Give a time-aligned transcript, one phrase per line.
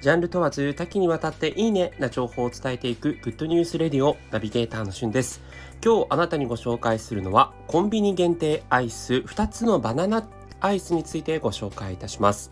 [0.00, 5.42] ジャンル問わず多岐にわたっていいねな情報を伝えていくグッドニュースレディオナビゲーターのしゅんです。
[5.84, 10.26] 今日あなたにご紹介するのはコンビニ限定アイス2つのバナナ
[10.60, 12.50] アイスについてご紹介いたします。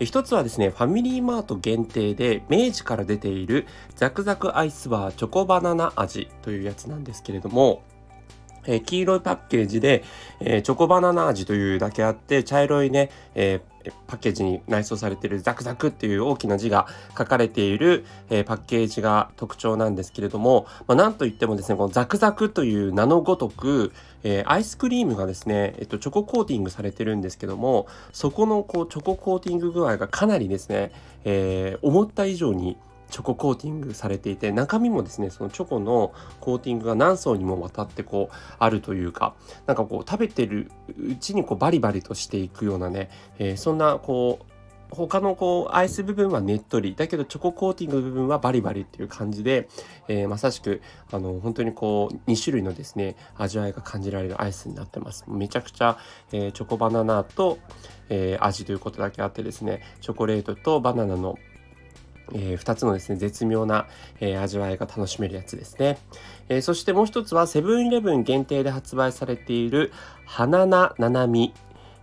[0.00, 7.82] 一つはですね、ファミリーマート限定で明治から出ているザクザクアイスバーチョコバナナ味というやつなんですけれども、
[8.66, 10.04] えー、黄色いパッケージで、
[10.40, 13.60] えー、チョコバナナ味というだけあって茶色いね、えー、
[14.06, 23.92] パッケージに内装されているザクザクっていう大きな字が書かれている、えパッケージが特徴なんですけれども、まあ、なんといってもですねこのザクザクという名のごとく、
[24.24, 30.92] えアイスクリームがですね、えっと、チョココーティングされてるんですけどもそこのこうチョココーティング具合がかなりですね、
[31.24, 32.76] え思った以上に
[33.10, 39.34] チョココーティングされていて中身もですねそのチョコのコーティングが何層にもわたってこうあるというか
[39.66, 44.44] なんかこう食べてるうちにこうバリバリとしていくようなね、えー、そんなこう
[44.90, 49.68] 他のこうアイス部分はねっとりだけどチョココーティング部分はバリバリっていう感じで、
[50.08, 50.80] えー、まさしく
[51.12, 55.24] あの本当にこう2種類のですね味わいが感じられるアイスになってます。
[55.28, 55.98] めちゃくちゃ、
[56.32, 57.58] えー、チョコバナナと、
[58.08, 61.38] えー、味ということだけあってですねチョコレートとバナナの
[62.32, 63.86] えー、2つのですね、絶妙な、
[64.20, 65.98] えー、味わいが楽しめるやつですね。
[66.48, 69.92] えー、そしてもう一つはセブンイレブン限定で発売されている
[70.26, 71.54] 花菜ななみ。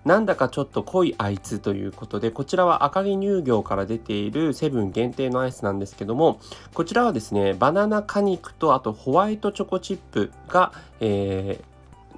[0.05, 6.39] なんだかちょっと濃いあいつということで、こちらは赤城乳業から出ているセブン限定のアイスなんですけども、
[6.75, 11.74] こちらはですね、バナナ果肉とあとホワイトチョコチップが、えー、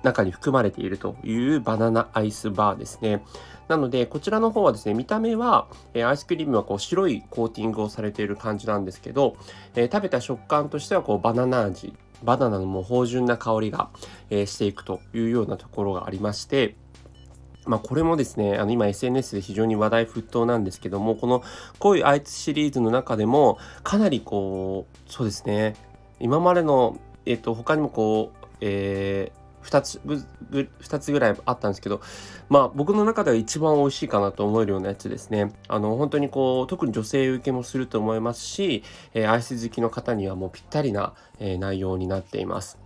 [0.07, 3.23] 中に含まれているというバナナアイスバーですね。
[3.67, 9.35] なので、こちらの方はですね、見た目は、えー、アイスクリームはこう白いコーティングをされている感じなんですけど、
[9.75, 13.89] えー、食べた食感としてはこうバナナ味、バナナのもう芳醇な香りが、
[14.29, 16.75] えー、していくというようなところがありまして、
[17.65, 21.43] まあ、これもですね、あの今 SNS で非常に話題沸騰なんですけども、この
[21.79, 25.75] 濃いアイスシリーズの中でも、かなりこう、そうですね、
[26.19, 30.01] 今までの、えっと、他にもこう、えー、2つ
[30.51, 32.01] 2つぐらいあったんですけど
[32.49, 35.53] まあ僕の中では一番美味しいかなと思えるようなやつですね。
[35.67, 38.83] あの本当にこう特に女性受けもすると思いますし、
[39.13, 42.77] えー、アイス好きの方にはもうぴったりな、えー、内容になっています、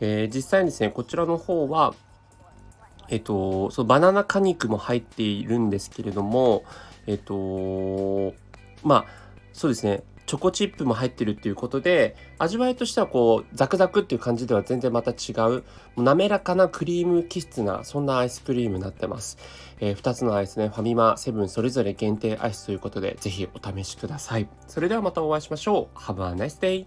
[0.00, 1.94] えー、実際にですねこちらの方は
[3.08, 6.64] えっと、そのバナナ果肉も入っているんですけれども、
[7.06, 8.34] えっと、
[8.82, 9.04] まあ、
[9.52, 15.64] そうですね、チョコチップも入ってるっていうことで味わいとしてはこうザクザクっていう感じでは全然また違う
[15.96, 19.38] 滑らかなクリーム気質なそんなアイスクリームになってます、
[19.80, 24.48] えー、2つのアイスねファミマセブンそれぞれ限定アイスということでぜひお試しください。
[24.66, 25.98] それではまたお会いしましょう。
[25.98, 26.86] Have a nice day